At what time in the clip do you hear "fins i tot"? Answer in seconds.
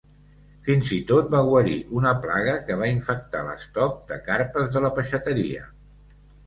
0.67-1.29